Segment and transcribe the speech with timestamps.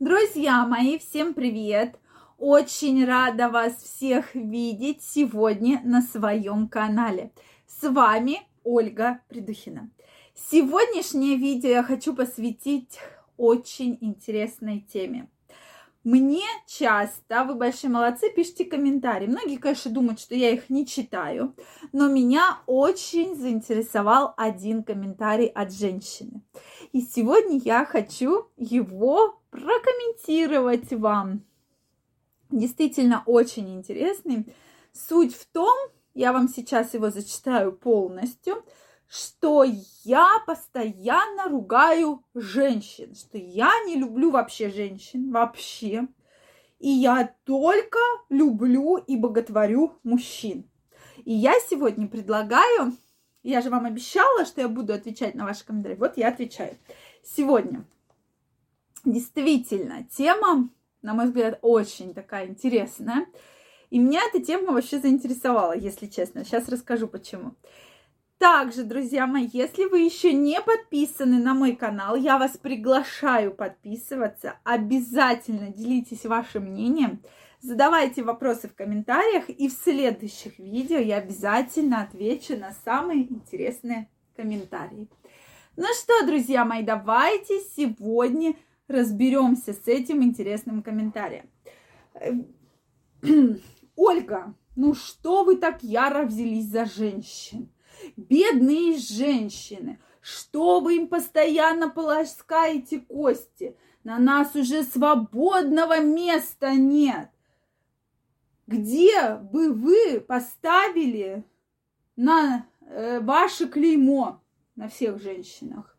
[0.00, 1.98] Друзья мои, всем привет!
[2.38, 7.32] Очень рада вас всех видеть сегодня на своем канале.
[7.66, 9.90] С вами Ольга Придухина.
[10.36, 13.00] Сегодняшнее видео я хочу посвятить
[13.36, 15.28] очень интересной теме.
[16.04, 19.26] Мне часто, вы большие молодцы, пишите комментарии.
[19.26, 21.56] Многие, конечно, думают, что я их не читаю,
[21.92, 26.42] но меня очень заинтересовал один комментарий от женщины.
[26.92, 31.44] И сегодня я хочу его прокомментировать вам.
[32.50, 34.54] Действительно очень интересный.
[34.92, 35.76] Суть в том,
[36.14, 38.64] я вам сейчас его зачитаю полностью,
[39.06, 39.64] что
[40.04, 46.08] я постоянно ругаю женщин, что я не люблю вообще женщин, вообще.
[46.78, 50.70] И я только люблю и боготворю мужчин.
[51.24, 52.96] И я сегодня предлагаю,
[53.42, 55.96] я же вам обещала, что я буду отвечать на ваши комментарии.
[55.96, 56.76] Вот я отвечаю.
[57.24, 57.84] Сегодня
[59.04, 60.68] действительно тема,
[61.02, 63.26] на мой взгляд, очень такая интересная.
[63.90, 66.44] И меня эта тема вообще заинтересовала, если честно.
[66.44, 67.54] Сейчас расскажу почему.
[68.38, 74.54] Также, друзья мои, если вы еще не подписаны на мой канал, я вас приглашаю подписываться.
[74.62, 77.20] Обязательно делитесь вашим мнением,
[77.60, 85.08] задавайте вопросы в комментариях, и в следующих видео я обязательно отвечу на самые интересные комментарии.
[85.76, 88.54] Ну что, друзья мои, давайте сегодня
[88.88, 91.48] разберемся с этим интересным комментарием.
[93.96, 97.68] Ольга, ну что вы так яро взялись за женщин?
[98.16, 103.76] Бедные женщины, что вы им постоянно полоскаете кости?
[104.04, 107.30] На нас уже свободного места нет.
[108.66, 111.44] Где бы вы поставили
[112.16, 114.42] на э, ваше клеймо
[114.76, 115.97] на всех женщинах?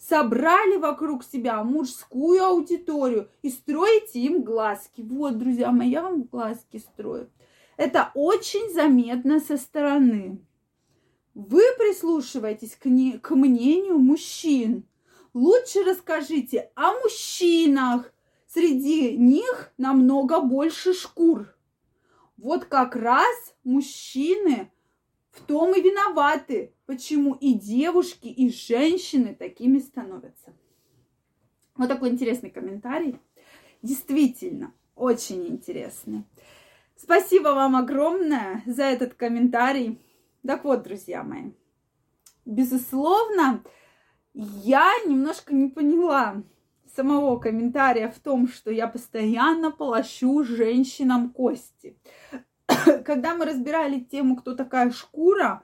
[0.00, 5.02] Собрали вокруг себя мужскую аудиторию и строите им глазки.
[5.02, 7.30] Вот, друзья мои, я вам глазки строю.
[7.76, 10.40] Это очень заметно со стороны.
[11.34, 14.84] Вы прислушиваетесь к, не, к мнению мужчин.
[15.34, 18.12] Лучше расскажите о мужчинах.
[18.46, 21.54] Среди них намного больше шкур.
[22.36, 24.72] Вот как раз мужчины
[25.30, 30.52] в том и виноваты, почему и девушки, и женщины такими становятся.
[31.76, 33.18] Вот такой интересный комментарий.
[33.82, 36.24] Действительно, очень интересный.
[36.96, 39.98] Спасибо вам огромное за этот комментарий.
[40.46, 41.52] Так вот, друзья мои,
[42.44, 43.62] безусловно,
[44.34, 46.42] я немножко не поняла
[46.94, 51.96] самого комментария в том, что я постоянно полощу женщинам кости.
[53.04, 55.62] Когда мы разбирали тему, кто такая шкура,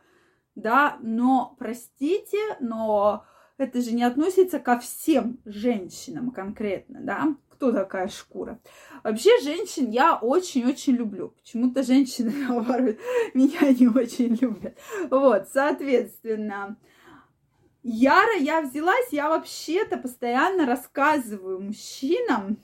[0.54, 3.24] да, но, простите, но
[3.58, 8.60] это же не относится ко всем женщинам конкретно, да, кто такая шкура.
[9.02, 11.34] Вообще женщин я очень-очень люблю.
[11.42, 12.96] Почему-то женщины, наоборот,
[13.34, 14.76] меня не очень любят.
[15.10, 16.76] Вот, соответственно,
[17.82, 22.58] Яра я взялась, я вообще-то постоянно рассказываю мужчинам,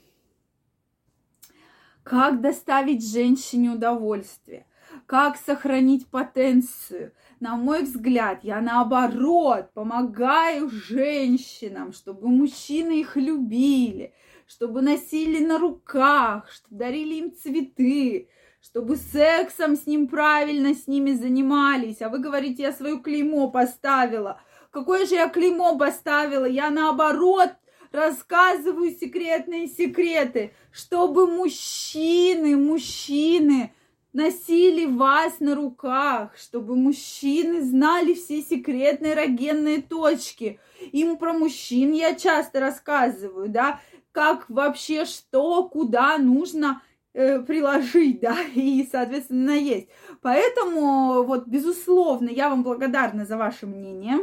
[2.02, 4.66] как доставить женщине удовольствие,
[5.06, 7.12] как сохранить потенцию.
[7.40, 14.14] На мой взгляд, я наоборот помогаю женщинам, чтобы мужчины их любили,
[14.46, 18.28] чтобы носили на руках, чтобы дарили им цветы,
[18.60, 22.00] чтобы сексом с ним правильно с ними занимались.
[22.00, 24.40] А вы говорите, я свое клеймо поставила.
[24.70, 26.44] Какое же я клеймо поставила?
[26.44, 27.50] Я наоборот
[27.92, 33.72] рассказываю секретные секреты, чтобы мужчины, мужчины
[34.12, 40.60] носили вас на руках, чтобы мужчины знали все секретные эрогенные точки.
[40.92, 43.80] Им про мужчин я часто рассказываю, да,
[44.12, 46.82] как вообще что, куда нужно
[47.14, 49.88] э, приложить, да, и, соответственно, есть.
[50.20, 54.18] Поэтому, вот, безусловно, я вам благодарна за ваше мнение.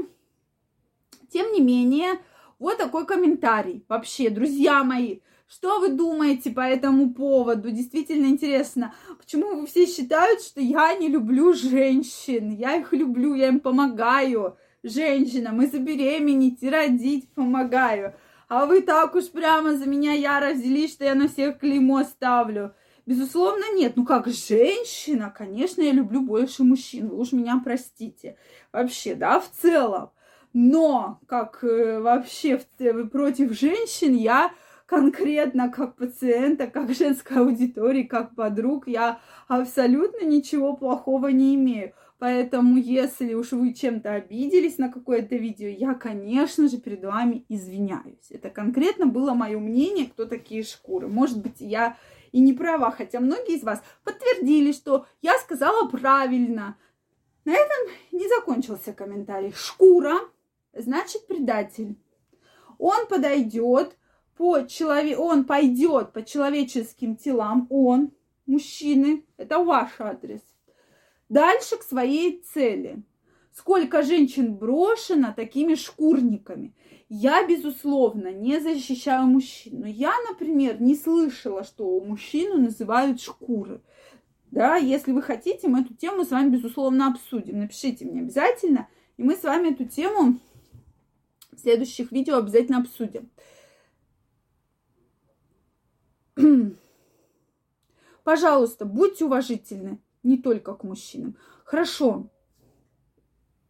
[1.31, 2.19] Тем не менее,
[2.59, 3.83] вот такой комментарий.
[3.87, 7.71] Вообще, друзья мои, что вы думаете по этому поводу?
[7.71, 12.51] Действительно интересно, почему вы все считают, что я не люблю женщин?
[12.51, 18.13] Я их люблю, я им помогаю женщинам и забеременеть, и родить помогаю.
[18.47, 22.73] А вы так уж прямо за меня яро взялись, что я на всех клеймо ставлю.
[23.05, 23.93] Безусловно, нет.
[23.95, 27.09] Ну как женщина, конечно, я люблю больше мужчин.
[27.09, 28.37] Вы уж меня простите.
[28.71, 30.11] Вообще, да, в целом.
[30.53, 34.51] Но как э, вообще в, против женщин я
[34.89, 41.93] конкретно как пациента, как женской аудитории, как подруг, я абсолютно ничего плохого не имею.
[42.17, 48.29] Поэтому, если уж вы чем-то обиделись на какое-то видео, я, конечно же, перед вами извиняюсь.
[48.29, 51.07] Это конкретно было мое мнение, кто такие шкуры.
[51.07, 51.95] Может быть, я
[52.33, 56.77] и не права, хотя многие из вас подтвердили, что я сказала правильно.
[57.45, 59.53] На этом не закончился комментарий.
[59.55, 60.19] Шкура
[60.73, 61.97] значит предатель.
[62.77, 63.97] Он подойдет
[64.37, 68.11] по человек, он пойдет по человеческим телам, он,
[68.45, 70.41] мужчины, это ваш адрес
[71.29, 73.03] дальше к своей цели.
[73.53, 76.73] Сколько женщин брошено такими шкурниками.
[77.07, 79.81] Я, безусловно, не защищаю мужчин.
[79.81, 83.81] Но я, например, не слышала, что мужчину называют шкуры.
[84.51, 87.59] Да, если вы хотите, мы эту тему с вами, безусловно, обсудим.
[87.59, 88.87] Напишите мне обязательно,
[89.17, 90.39] и мы с вами эту тему
[91.51, 93.29] в следующих видео обязательно обсудим.
[98.23, 101.35] Пожалуйста, будьте уважительны не только к мужчинам.
[101.63, 102.29] Хорошо.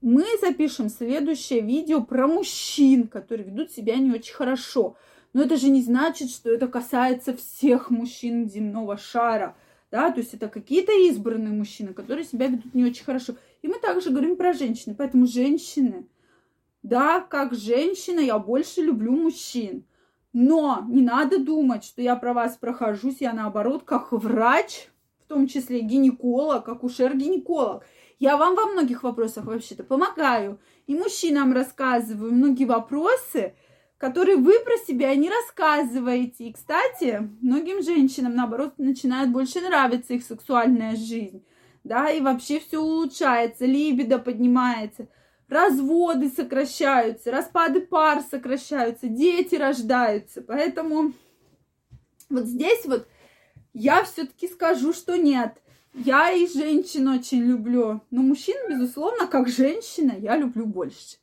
[0.01, 4.95] Мы запишем следующее видео про мужчин, которые ведут себя не очень хорошо.
[5.33, 9.55] Но это же не значит, что это касается всех мужчин земного шара.
[9.91, 13.35] Да, то есть это какие-то избранные мужчины, которые себя ведут не очень хорошо.
[13.61, 14.95] И мы также говорим про женщины.
[14.95, 16.07] Поэтому женщины,
[16.83, 19.85] да, как женщина я больше люблю мужчин.
[20.31, 24.87] Но не надо думать, что я про вас прохожусь, я наоборот, как врач,
[25.23, 27.83] в том числе гинеколог, акушер-гинеколог.
[28.19, 30.59] Я вам во многих вопросах вообще-то помогаю.
[30.87, 33.53] И мужчинам рассказываю многие вопросы,
[33.97, 36.45] которые вы про себя не рассказываете.
[36.45, 41.43] И, кстати, многим женщинам, наоборот, начинает больше нравиться их сексуальная жизнь.
[41.83, 45.07] Да, и вообще все улучшается, либидо поднимается,
[45.49, 50.41] разводы сокращаются, распады пар сокращаются, дети рождаются.
[50.41, 51.13] Поэтому
[52.29, 53.07] вот здесь вот
[53.73, 55.61] я все-таки скажу, что нет.
[55.93, 58.01] Я и женщин очень люблю.
[58.11, 61.17] Но мужчин, безусловно, как женщина, я люблю больше.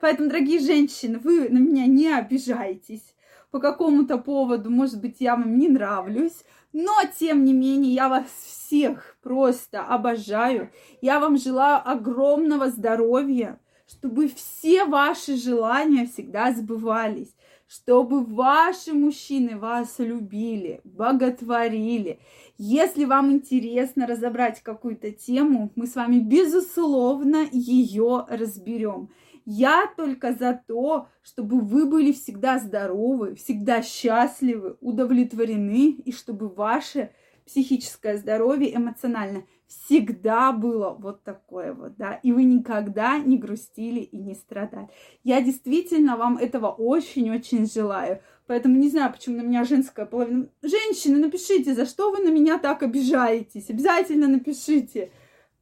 [0.00, 3.14] Поэтому, дорогие женщины, вы на меня не обижайтесь.
[3.50, 6.44] По какому-то поводу, может быть, я вам не нравлюсь.
[6.72, 10.70] Но, тем не менее, я вас всех просто обожаю.
[11.00, 13.58] Я вам желаю огромного здоровья,
[13.92, 17.34] чтобы все ваши желания всегда сбывались
[17.72, 22.20] чтобы ваши мужчины вас любили, боготворили.
[22.58, 29.08] Если вам интересно разобрать какую-то тему, мы с вами, безусловно, ее разберем.
[29.46, 37.10] Я только за то, чтобы вы были всегда здоровы, всегда счастливы, удовлетворены, и чтобы ваше
[37.46, 44.18] психическое здоровье эмоционально всегда было вот такое вот, да, и вы никогда не грустили и
[44.18, 44.88] не страдали.
[45.24, 48.20] Я действительно вам этого очень-очень желаю.
[48.46, 50.48] Поэтому не знаю, почему на меня женская половина.
[50.62, 53.70] Женщины, напишите, за что вы на меня так обижаетесь.
[53.70, 55.10] Обязательно напишите.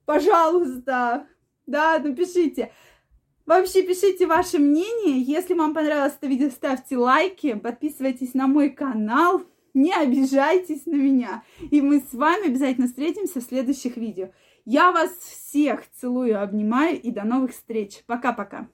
[0.06, 1.26] Пожалуйста.
[1.66, 2.72] Да, напишите.
[3.46, 5.20] Вообще пишите ваше мнение.
[5.22, 9.42] Если вам понравилось это видео, ставьте лайки, подписывайтесь на мой канал
[9.74, 11.42] не обижайтесь на меня.
[11.70, 14.30] И мы с вами обязательно встретимся в следующих видео.
[14.64, 18.02] Я вас всех целую, обнимаю и до новых встреч.
[18.06, 18.68] Пока-пока.